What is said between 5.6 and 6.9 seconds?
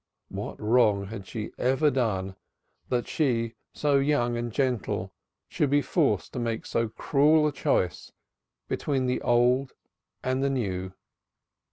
be forced to make so